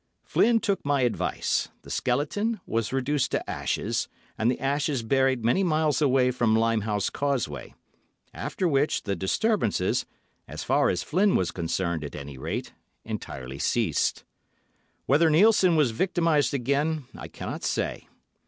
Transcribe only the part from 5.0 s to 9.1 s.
buried many miles away from Limehouse Causeway, after which,